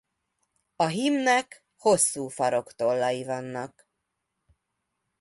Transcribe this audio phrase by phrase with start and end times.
[0.75, 3.89] A hímnek hosszú faroktollai vannak.